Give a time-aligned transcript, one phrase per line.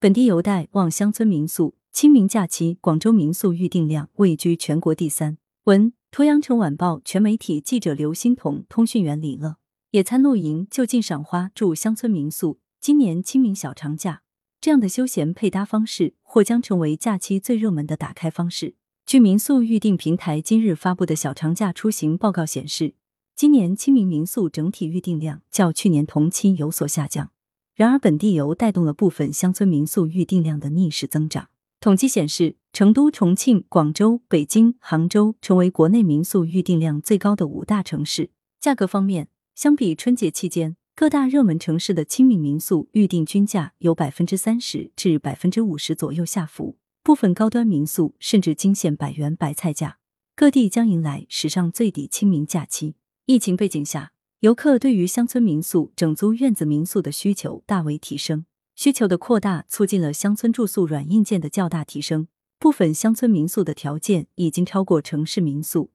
[0.00, 5.38] 本地游带望乡村民宿，清明假期广州民宿预订量位居全国第三。
[5.64, 9.56] 文：鄱阳城晚报全媒体记者刘欣彤，通讯员李乐。
[9.90, 14.22] 野餐露营、就近赏花、住乡村民宿，今年清明小长假，
[14.60, 18.76] 这样的休闲配搭方式或将成为假期最热门的打开方式。
[19.04, 22.94] 据民宿预订平台今日发布的小长假出行报告显示，
[23.34, 27.32] 今年清明民宿整体预订量较去年同期有所下降。
[27.78, 31.48] 然而，本地游带动了部分乡村民宿预订量的逆势增长。
[31.78, 38.30] 统计显示，成都、重庆、广州、北京、杭州成为国内民宿预订量最高的五大城市。
[38.58, 49.98] 价格方面，相比春节期间，各大热门城市的清明民宿预订均价有百分之三十至百分之五十左右下浮，部分高端民宿甚至惊现百元白菜价。
[50.34, 52.96] 各地将迎来史上最低清明假期。
[53.26, 54.10] 疫情背景下。
[54.40, 58.46] 游客对于乡村民宿、整租院子民宿的需求大为提升，
[58.76, 62.28] 需求的扩大促进了乡村住宿软硬件的较大提升。
[62.60, 65.90] 部分乡村民宿的条件已经超过城市民宿。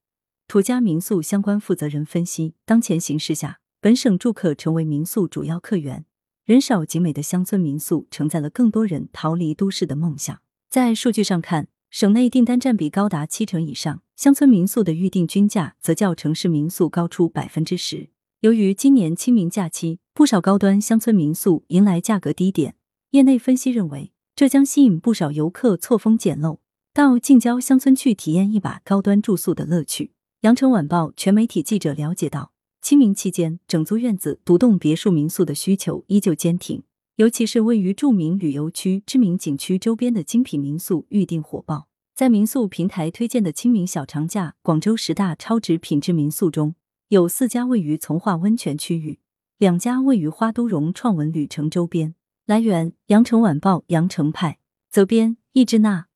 [0.45, 6.03] 土家民宿相关负责人分析，当前形势下，本省住客成为民宿主要客源，
[6.43, 10.41] 人少景美的乡村民宿承载了更多人逃离都市的梦想。
[10.69, 18.09] 在数据上看，省内订单占比高达七成以上，乡村民宿的预订均价则较城市民宿高出百分之十。
[18.43, 22.75] 由于今年清明假期，不少高端乡村民宿迎来价格低点，
[23.11, 26.59] 业内分析认为，这将吸引不少游客错峰捡漏，
[26.93, 30.11] 到近郊乡村去体验一把高端住宿的乐趣。
[30.41, 36.83] 羊城晚报全媒体记者了解到，清明期间整租院子、独栋别墅民宿的需求依旧坚挺，
[37.15, 41.87] 尤其是位于著名旅游区、知名景区周边的精品民宿预订火爆。
[42.13, 46.75] 在民宿平台推荐的清明小长假，广州十大超值品质民宿中。
[47.13, 49.19] 有四家位于从化温泉区域，
[49.59, 52.15] 两家位于花都融创文旅城周边。
[52.47, 54.57] 来源：羊城晚报羊城派，
[54.89, 56.07] 责编：易志娜。